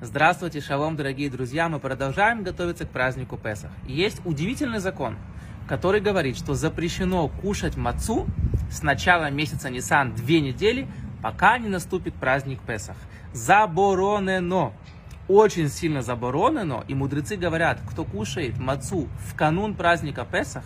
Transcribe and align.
Здравствуйте, 0.00 0.60
шалом, 0.60 0.96
дорогие 0.96 1.30
друзья! 1.30 1.68
Мы 1.68 1.78
продолжаем 1.78 2.42
готовиться 2.42 2.84
к 2.84 2.90
празднику 2.90 3.36
Песах. 3.36 3.70
Есть 3.86 4.20
удивительный 4.24 4.80
закон, 4.80 5.16
который 5.68 6.00
говорит, 6.00 6.36
что 6.36 6.54
запрещено 6.54 7.28
кушать 7.28 7.76
мацу 7.76 8.26
с 8.72 8.82
начала 8.82 9.30
месяца 9.30 9.70
Нисан 9.70 10.12
две 10.12 10.40
недели, 10.40 10.88
пока 11.22 11.58
не 11.58 11.68
наступит 11.68 12.12
праздник 12.14 12.60
Песах. 12.62 12.96
Заборонено! 13.32 14.72
Очень 15.28 15.68
сильно 15.68 16.02
заборонено, 16.02 16.84
и 16.88 16.94
мудрецы 16.94 17.36
говорят, 17.36 17.78
кто 17.88 18.04
кушает 18.04 18.58
мацу 18.58 19.08
в 19.28 19.36
канун 19.36 19.74
праздника 19.74 20.26
Песах, 20.30 20.64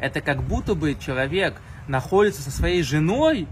это 0.00 0.20
как 0.20 0.42
будто 0.42 0.74
бы 0.74 0.96
человек 0.96 1.54
находится 1.86 2.42
со 2.42 2.50
своей 2.50 2.82
женой 2.82 3.46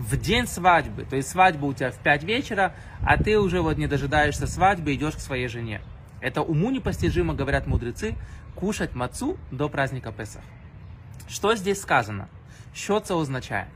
в 0.00 0.16
день 0.16 0.46
свадьбы. 0.46 1.04
То 1.04 1.16
есть 1.16 1.28
свадьба 1.28 1.66
у 1.66 1.72
тебя 1.72 1.90
в 1.90 1.98
5 1.98 2.24
вечера, 2.24 2.74
а 3.02 3.16
ты 3.16 3.38
уже 3.38 3.60
вот 3.60 3.78
не 3.78 3.86
дожидаешься 3.86 4.46
свадьбы, 4.46 4.94
идешь 4.94 5.14
к 5.14 5.20
своей 5.20 5.48
жене. 5.48 5.80
Это 6.20 6.42
уму 6.42 6.70
непостижимо, 6.70 7.34
говорят 7.34 7.66
мудрецы, 7.66 8.14
кушать 8.54 8.94
мацу 8.94 9.36
до 9.50 9.68
праздника 9.68 10.12
Песах. 10.12 10.42
Що 11.28 11.56
здесь 11.56 11.80
сказано? 11.80 12.26
Що 12.74 13.00
це 13.00 13.14
означає? 13.14 13.66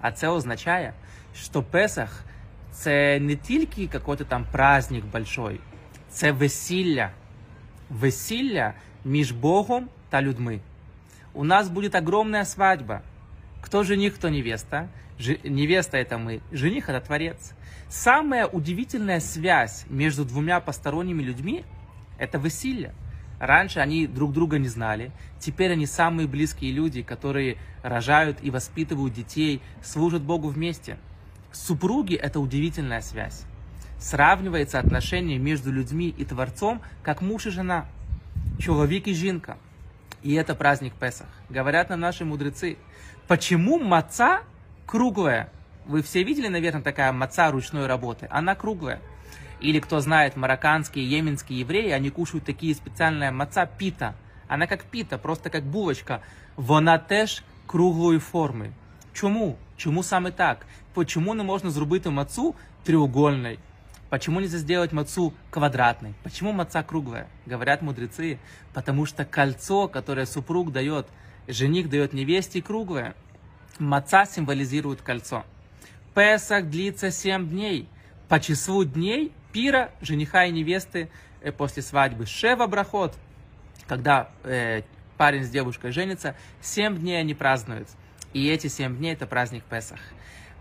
А 0.00 0.12
це 0.12 0.28
означає, 0.28 0.92
що 1.34 1.62
Песах 1.62 2.24
це 2.72 3.20
не 3.20 3.36
тільки 3.36 3.86
какой-то 3.86 4.24
там 4.24 4.46
праздник 4.52 5.04
большой, 5.04 5.60
це 6.10 6.32
весілля. 6.32 7.10
Весілля 7.90 8.72
між 9.04 9.32
Богом 9.32 9.88
та 10.10 10.22
людьми. 10.22 10.60
У 11.34 11.44
нас 11.44 11.68
будет 11.68 11.94
огромная 11.94 12.44
свадьба. 12.44 13.00
Кто 13.67 13.83
жених, 13.83 14.15
кто 14.15 14.29
невеста? 14.29 14.87
Ж- 15.19 15.39
невеста 15.43 15.97
это 15.97 16.17
мы, 16.17 16.39
жених 16.53 16.87
это 16.87 17.05
Творец. 17.05 17.51
Самая 17.89 18.47
удивительная 18.47 19.19
связь 19.19 19.83
между 19.89 20.23
двумя 20.23 20.61
посторонними 20.61 21.21
людьми– 21.21 21.65
это 22.17 22.37
веселье. 22.37 22.93
Раньше 23.41 23.81
они 23.81 24.07
друг 24.07 24.31
друга 24.31 24.57
не 24.57 24.69
знали, 24.69 25.11
теперь 25.37 25.73
они 25.73 25.85
самые 25.85 26.29
близкие 26.29 26.71
люди, 26.71 27.01
которые 27.01 27.57
рожают 27.83 28.37
и 28.41 28.51
воспитывают 28.51 29.13
детей, 29.13 29.61
служат 29.83 30.21
Богу 30.21 30.47
вместе. 30.47 30.97
Супруги– 31.51 32.15
это 32.15 32.39
удивительная 32.39 33.01
связь. 33.01 33.43
Сравнивается 33.99 34.79
отношение 34.79 35.39
между 35.39 35.73
людьми 35.73 36.07
и 36.17 36.23
Творцом, 36.23 36.81
как 37.03 37.21
муж 37.21 37.47
и 37.47 37.49
жена, 37.49 37.85
человек 38.59 39.07
и 39.07 39.13
жинка. 39.13 39.57
И 40.23 40.33
это 40.33 40.55
праздник 40.55 40.93
Песах. 40.93 41.27
Говорят 41.49 41.89
нам 41.89 41.99
наши 41.99 42.25
мудрецы, 42.25 42.77
почему 43.27 43.79
маца 43.79 44.41
круглая? 44.85 45.49
Вы 45.85 46.01
все 46.01 46.23
видели, 46.23 46.47
наверное, 46.47 46.81
такая 46.81 47.11
маца 47.11 47.51
ручной 47.51 47.87
работы? 47.87 48.27
Она 48.29 48.55
круглая. 48.55 49.01
Или 49.59 49.79
кто 49.79 49.99
знает, 49.99 50.35
марокканские, 50.35 51.09
йеменские 51.09 51.59
евреи, 51.59 51.91
они 51.91 52.09
кушают 52.09 52.45
такие 52.45 52.75
специальные 52.75 53.31
маца 53.31 53.65
пита. 53.65 54.15
Она 54.47 54.67
как 54.67 54.83
пита, 54.83 55.17
просто 55.17 55.49
как 55.49 55.63
булочка. 55.63 56.21
Вона 56.55 56.97
теж 56.97 57.43
круглої 57.65 58.19
форми. 58.19 58.71
Чому? 59.13 59.57
Чому 59.77 60.03
саме 60.03 60.31
так? 60.31 60.65
Почему 60.93 61.35
не 61.35 61.43
можна 61.43 61.69
зробити 61.69 62.09
мацу 62.09 62.55
треугольной? 62.83 63.59
Почему 64.09 64.39
нельзя 64.39 64.57
сделать 64.57 64.93
мацу 64.93 65.33
квадратной? 65.49 66.13
Почему 66.23 66.53
маца 66.53 66.83
круглая? 66.83 67.27
Говорят 67.45 67.81
мудрецы, 67.81 68.39
потому 68.73 69.05
что 69.05 69.25
кольцо, 69.25 69.87
которое 69.87 70.25
супруг 70.25 70.71
дает, 70.71 71.07
жених 71.47 71.89
дает 71.89 72.13
невесте, 72.13 72.61
круглое. 72.61 73.15
Маца 73.79 74.25
символизирует 74.25 75.01
кольцо. 75.01 75.45
Песах 76.13 76.69
длится 76.69 77.11
7 77.11 77.47
дней. 77.47 77.87
По 78.27 78.39
числу 78.39 78.83
дней 78.83 79.31
пира 79.51 79.91
жениха 80.01 80.45
и 80.45 80.51
невесты 80.51 81.09
э, 81.41 81.51
после 81.51 81.83
свадьбы. 81.83 82.25
Шева 82.25 82.67
брахот, 82.67 83.15
когда 83.87 84.29
э, 84.43 84.81
парень 85.17 85.43
с 85.43 85.49
девушкой 85.49 85.91
женится, 85.91 86.35
7 86.61 86.97
дней 86.97 87.19
они 87.19 87.33
празднуют. 87.33 87.87
И 88.33 88.47
эти 88.47 88.67
7 88.67 88.97
дней 88.97 89.13
это 89.13 89.27
праздник 89.27 89.63
Песах. 89.63 89.99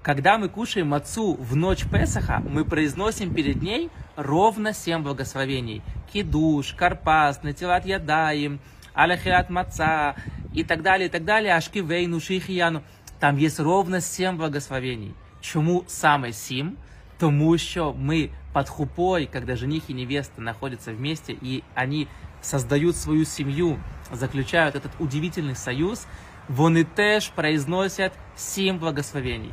Когда 0.03 0.39
мы 0.39 0.49
кушаем 0.49 0.89
мацу 0.89 1.35
в 1.35 1.57
ночь 1.57 1.85
Песаха, 1.91 2.41
мы 2.49 2.65
произносим 2.65 3.35
перед 3.35 3.61
ней 3.61 3.91
ровно 4.15 4.73
7 4.73 5.03
благословений. 5.03 5.83
Кидуш, 6.13 6.75
Карпас, 6.75 7.43
Натилат 7.43 7.85
Ядаим, 7.87 8.61
Аляхиат 8.95 9.51
Маца 9.51 10.15
и 10.57 10.65
так 10.65 10.83
далее, 10.83 11.07
и 11.07 11.11
так 11.11 11.25
далее. 11.25 11.55
Ашкивейну, 11.55 12.19
Шихияну. 12.21 12.83
Там 13.21 13.37
есть 13.37 13.61
ровно 13.61 14.01
7 14.01 14.37
благословений. 14.37 15.15
Чому 15.41 15.85
саме 15.87 16.33
сім? 16.33 16.77
Тому 17.19 17.59
що 17.59 17.95
ми 17.99 18.29
под 18.53 18.69
хупой, 18.69 19.27
когда 19.27 19.57
жених 19.57 19.91
и 19.91 19.95
невеста 19.95 20.43
находятся 20.43 20.93
вместе, 20.93 21.33
и 21.33 21.63
они 21.75 22.09
создают 22.43 22.97
свою 22.97 23.25
семью, 23.25 23.79
заключают 24.13 24.75
этот 24.75 24.91
удивительный 24.99 25.55
союз, 25.55 26.07
вони 26.49 26.85
теж 26.85 27.29
произносят 27.29 28.13
семь 28.37 28.79
благословений. 28.79 29.53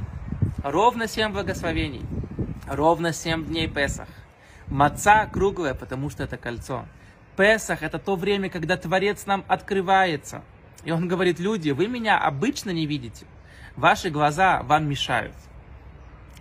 Ровно 0.63 1.07
семь 1.07 1.31
благословений. 1.31 2.01
Ровно 2.67 3.13
семь 3.13 3.45
дней 3.45 3.67
Песах. 3.67 4.07
Маца 4.67 5.25
круглая, 5.25 5.73
потому 5.73 6.09
что 6.09 6.23
это 6.23 6.37
кольцо. 6.37 6.85
Песах 7.35 7.83
это 7.83 7.99
то 7.99 8.15
время, 8.15 8.49
когда 8.49 8.77
Творец 8.77 9.25
нам 9.25 9.43
открывается. 9.47 10.41
И 10.85 10.91
он 10.91 11.07
говорит, 11.07 11.39
люди, 11.39 11.71
вы 11.71 11.87
меня 11.87 12.17
обычно 12.17 12.71
не 12.71 12.85
видите. 12.85 13.25
Ваши 13.75 14.09
глаза 14.09 14.61
вам 14.63 14.87
мешают. 14.87 15.35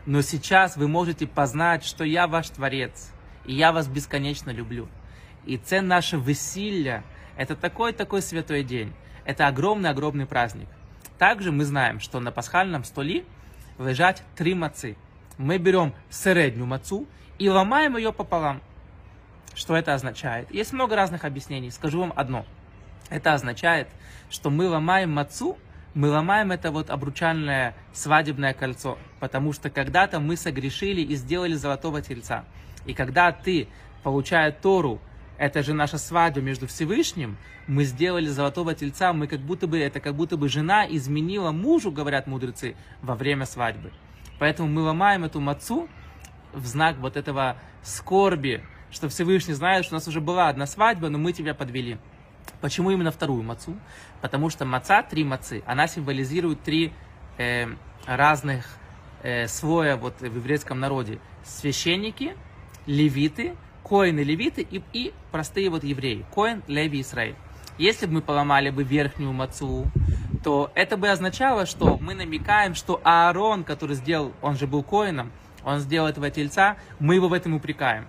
Но 0.05 0.21
сейчас 0.23 0.77
вы 0.77 0.89
можете 0.89 1.27
познать, 1.27 1.85
что 1.85 2.05
я 2.05 2.27
ваш 2.27 2.51
Творец, 2.51 3.13
и 3.47 3.55
я 3.55 3.73
вас 3.73 3.87
бесконечно 3.87 4.51
люблю. 4.51 4.89
И 5.47 5.59
це 5.59 5.83
наше 5.83 6.17
веселье, 6.19 7.03
это 7.37 7.57
такой-такой 7.57 8.23
святой 8.23 8.63
день. 8.63 8.93
Это 9.25 9.47
огромный-огромный 9.47 10.27
праздник. 10.27 10.69
Также 11.19 11.53
мы 11.53 11.65
знаем, 11.65 12.01
что 12.01 12.21
на 12.21 12.33
пасхальном 12.33 12.85
столе 12.85 13.25
лежат 13.79 14.23
три 14.37 14.55
мацы. 14.55 14.97
Мы 15.39 15.59
берем 15.59 15.95
среднюю 16.11 16.67
мацу 16.67 17.07
и 17.39 17.49
ломаем 17.49 17.97
ее 17.97 18.13
пополам. 18.13 18.61
Что 19.55 19.77
это 19.77 19.95
означает? 19.95 20.51
Есть 20.51 20.73
много 20.73 20.97
разных 20.97 21.25
объяснений. 21.25 21.71
Скажу 21.71 22.01
вам 22.01 22.13
одно. 22.17 22.45
Это 23.11 23.35
означает, 23.35 23.89
что 24.31 24.51
мы 24.51 24.69
ломаем 24.69 25.13
мацу, 25.13 25.59
мы 25.95 26.09
ломаем 26.09 26.53
это 26.53 26.71
вот 26.71 26.89
обручальное 26.89 27.75
свадебное 27.93 28.55
кольцо, 28.55 28.99
потому 29.21 29.53
что 29.53 29.69
когда-то 29.69 30.21
мы 30.21 30.37
согрешили 30.37 31.03
и 31.03 31.15
сделали 31.17 31.55
золотого 31.55 32.01
тельца. 32.01 32.45
И 32.87 32.95
когда 32.95 33.31
ты, 33.33 33.69
получая 34.03 34.53
Тору, 34.53 35.01
это 35.37 35.63
же 35.63 35.75
наша 35.75 35.99
свадьба 35.99 36.41
между 36.41 36.67
Всевышним, 36.67 37.37
мы 37.67 37.85
сделали 37.85 38.27
золотого 38.29 38.75
тельца, 38.75 39.13
мы 39.13 39.27
как 39.27 39.41
будто 39.41 39.67
бы, 39.67 39.79
это 39.79 40.01
как 40.01 40.15
будто 40.15 40.37
бы 40.37 40.49
жена 40.49 40.87
изменила 40.89 41.53
мужу, 41.53 41.91
говорят 41.91 42.27
мудрецы, 42.27 42.75
во 43.03 43.15
время 43.15 43.45
свадьбы. 43.45 43.93
Поэтому 44.39 44.69
мы 44.69 44.83
ломаем 44.83 45.25
эту 45.25 45.41
мацу 45.41 45.89
в 46.53 46.67
знак 46.67 46.97
вот 46.99 47.17
этого 47.17 47.57
скорби, 47.83 48.63
что 48.91 49.09
Всевышний 49.09 49.55
знает, 49.55 49.85
что 49.85 49.95
у 49.95 49.99
нас 49.99 50.09
уже 50.09 50.21
была 50.21 50.49
одна 50.49 50.67
свадьба, 50.67 51.09
но 51.09 51.19
мы 51.19 51.33
тебя 51.33 51.55
подвели. 51.55 51.99
Почему 52.61 52.91
именно 52.91 53.11
вторую 53.11 53.43
мацу? 53.43 53.77
Потому 54.21 54.51
что 54.51 54.65
маца, 54.65 55.03
три 55.03 55.25
мацы, 55.25 55.63
она 55.67 55.89
символизирует 55.89 56.63
три 56.63 56.93
э, 57.39 57.67
разных 58.07 58.67
э, 59.23 59.49
слоя 59.49 59.97
вот 59.97 60.21
в 60.21 60.25
еврейском 60.25 60.79
народе. 60.79 61.19
Священники, 61.45 62.37
левиты, 62.87 63.57
коины 63.83 64.21
левиты 64.21 64.63
и, 64.63 64.83
и 64.93 65.13
простые 65.31 65.71
вот 65.71 65.85
евреи. 65.85 66.25
Коин, 66.35 66.63
Леви, 66.69 67.01
Израиль. 67.01 67.35
Если 67.79 68.07
бы 68.07 68.15
мы 68.15 68.23
поломали 68.23 68.71
бы 68.71 68.85
верхнюю 68.85 69.33
мацу, 69.33 69.87
то 70.45 70.71
это 70.75 70.97
бы 70.97 71.09
означало, 71.09 71.67
что 71.67 71.99
мы 72.01 72.15
намекаем, 72.15 72.75
что 72.75 73.01
Аарон, 73.03 73.65
который 73.65 73.97
сделал, 73.97 74.33
он 74.43 74.57
же 74.57 74.67
был 74.67 74.83
коином, 74.83 75.33
он 75.65 75.79
сделал 75.79 76.09
этого 76.09 76.31
тельца, 76.31 76.77
мы 76.99 77.15
его 77.15 77.29
в 77.29 77.33
этом 77.33 77.55
упрекаем. 77.55 78.07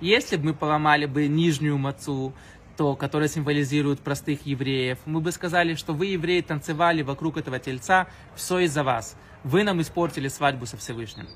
Если 0.00 0.36
бы 0.36 0.46
мы 0.46 0.54
поломали 0.54 1.06
бы 1.06 1.26
нижнюю 1.26 1.78
мацу, 1.78 2.34
то, 2.76 2.94
которая 2.94 3.28
символизирует 3.28 4.00
простых 4.00 4.46
евреев, 4.46 4.98
мы 5.06 5.20
бы 5.20 5.32
сказали, 5.32 5.74
что 5.74 5.94
вы, 5.94 6.06
евреи, 6.06 6.40
танцевали 6.40 7.02
вокруг 7.02 7.36
этого 7.36 7.58
тельца, 7.58 8.06
все 8.34 8.60
из-за 8.60 8.84
вас. 8.84 9.16
Вы 9.44 9.64
нам 9.64 9.80
испортили 9.80 10.28
свадьбу 10.28 10.66
со 10.66 10.76
Всевышним. 10.76 11.26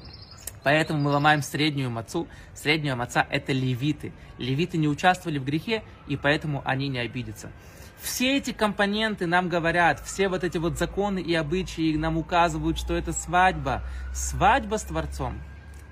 Поэтому 0.62 1.00
мы 1.00 1.10
ломаем 1.10 1.42
среднюю 1.42 1.90
мацу. 1.90 2.28
Средняя 2.54 2.94
маца– 2.94 3.26
это 3.30 3.52
левиты. 3.52 4.12
Левиты 4.38 4.76
не 4.76 4.88
участвовали 4.88 5.38
в 5.38 5.44
грехе, 5.44 5.82
и 6.06 6.16
поэтому 6.16 6.62
они 6.64 6.88
не 6.88 6.98
обидятся. 6.98 7.50
Все 8.00 8.38
эти 8.38 8.52
компоненты 8.52 9.26
нам 9.26 9.48
говорят, 9.48 10.00
все 10.00 10.28
вот 10.28 10.42
эти 10.42 10.58
вот 10.58 10.78
законы 10.78 11.20
и 11.20 11.34
обычаи 11.34 11.96
нам 11.96 12.16
указывают, 12.16 12.78
что 12.78 12.94
это 12.94 13.12
свадьба. 13.12 13.82
Свадьба 14.14 14.76
с 14.76 14.84
Творцом. 14.84 15.38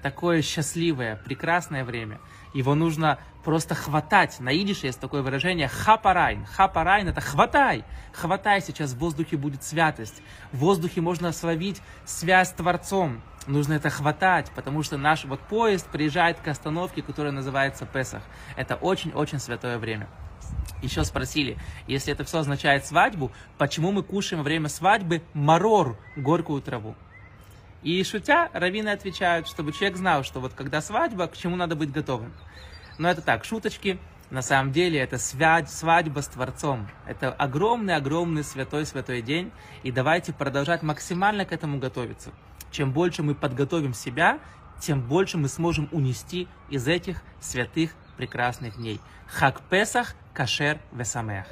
Такое 0.02 0.42
счастливое, 0.42 1.16
прекрасное 1.16 1.84
время. 1.84 2.20
Его 2.54 2.74
нужно 2.74 3.18
просто 3.44 3.74
хватать. 3.74 4.38
На 4.40 4.56
идише 4.56 4.86
есть 4.86 5.00
такое 5.00 5.22
выражение 5.22 5.68
хапарайн. 5.68 6.46
Хапарайн 6.46 7.08
это 7.08 7.20
хватай. 7.20 7.84
Хватай, 8.12 8.60
сейчас 8.60 8.92
в 8.92 8.98
воздухе 8.98 9.36
будет 9.36 9.64
святость. 9.64 10.22
В 10.52 10.58
воздухе 10.58 11.00
можно 11.00 11.32
словить 11.32 11.80
связь 12.04 12.48
с 12.48 12.52
Творцом. 12.52 13.20
нужно 13.46 13.74
это 13.74 13.90
хватать, 13.90 14.50
потому 14.54 14.82
что 14.82 14.98
наш 14.98 15.24
вот 15.24 15.40
поезд 15.40 15.86
приезжает 15.88 16.38
к 16.38 16.48
остановке, 16.48 17.02
которая 17.02 17.32
называется 17.32 17.86
Песах. 17.86 18.22
Это 18.56 18.76
очень-очень 18.76 19.38
святое 19.38 19.78
время. 19.78 20.08
Еще 20.82 21.04
спросили, 21.04 21.58
если 21.86 22.12
это 22.12 22.24
все 22.24 22.38
означает 22.38 22.86
свадьбу, 22.86 23.32
почему 23.56 23.90
мы 23.90 24.02
кушаем 24.02 24.42
во 24.42 24.44
время 24.44 24.68
свадьбы 24.68 25.22
марор, 25.34 25.98
горькую 26.16 26.62
траву? 26.62 26.94
И 27.82 28.02
шутя, 28.02 28.50
раввины 28.52 28.88
отвечают, 28.88 29.48
чтобы 29.48 29.72
человек 29.72 29.96
знал, 29.96 30.24
что 30.24 30.40
вот 30.40 30.52
когда 30.54 30.80
свадьба, 30.80 31.28
к 31.28 31.36
чему 31.36 31.56
надо 31.56 31.76
быть 31.76 31.92
готовым. 31.92 32.32
Но 32.98 33.08
это 33.08 33.22
так, 33.22 33.44
шуточки. 33.44 33.98
На 34.30 34.42
самом 34.42 34.72
деле 34.72 34.98
это 34.98 35.16
свадь, 35.16 35.70
свадьба 35.70 36.20
с 36.20 36.26
Творцом. 36.26 36.88
Это 37.06 37.32
огромный-огромный 37.32 38.44
святой-святой 38.44 39.22
день. 39.22 39.52
И 39.84 39.92
давайте 39.92 40.32
продолжать 40.32 40.82
максимально 40.82 41.44
к 41.46 41.52
этому 41.52 41.78
готовиться. 41.78 42.32
Чем 42.70 42.92
больше 42.92 43.22
мы 43.22 43.34
подготовим 43.34 43.94
себя, 43.94 44.38
тем 44.80 45.00
больше 45.00 45.38
мы 45.38 45.48
сможем 45.48 45.88
унести 45.92 46.46
из 46.68 46.86
этих 46.86 47.22
святых 47.40 47.92
прекрасных 48.16 48.76
дней. 48.76 49.00
Хак 49.28 49.62
Песах, 49.70 50.14
Кашер 50.34 50.78
Весамех. 50.92 51.46